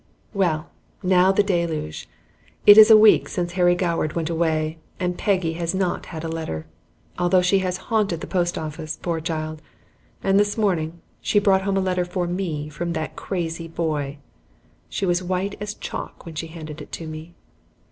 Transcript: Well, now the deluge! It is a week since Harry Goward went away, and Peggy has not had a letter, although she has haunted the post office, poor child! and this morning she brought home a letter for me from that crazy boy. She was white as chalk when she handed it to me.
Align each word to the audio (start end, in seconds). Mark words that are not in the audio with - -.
Well, 0.33 0.71
now 1.03 1.31
the 1.31 1.43
deluge! 1.43 2.09
It 2.65 2.75
is 2.79 2.89
a 2.89 2.97
week 2.97 3.29
since 3.29 3.51
Harry 3.51 3.75
Goward 3.75 4.13
went 4.13 4.31
away, 4.31 4.79
and 4.99 5.15
Peggy 5.15 5.53
has 5.53 5.75
not 5.75 6.07
had 6.07 6.23
a 6.23 6.27
letter, 6.27 6.65
although 7.19 7.43
she 7.43 7.59
has 7.59 7.77
haunted 7.93 8.19
the 8.19 8.25
post 8.25 8.57
office, 8.57 8.97
poor 8.99 9.21
child! 9.21 9.61
and 10.23 10.39
this 10.39 10.57
morning 10.57 10.99
she 11.21 11.37
brought 11.37 11.61
home 11.61 11.77
a 11.77 11.81
letter 11.81 12.03
for 12.03 12.25
me 12.25 12.67
from 12.67 12.93
that 12.93 13.15
crazy 13.15 13.67
boy. 13.67 14.17
She 14.89 15.05
was 15.05 15.21
white 15.21 15.55
as 15.61 15.75
chalk 15.75 16.25
when 16.25 16.33
she 16.33 16.47
handed 16.47 16.81
it 16.81 16.91
to 16.93 17.05
me. 17.05 17.35